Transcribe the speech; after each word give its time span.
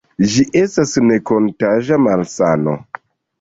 Ĝi 0.35 0.45
estas 0.61 0.93
ne-kontaĝa 1.09 2.01
malsano. 2.07 2.75